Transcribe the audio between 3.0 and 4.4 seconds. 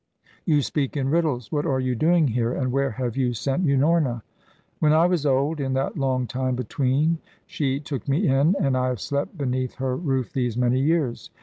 you sent Unorna?"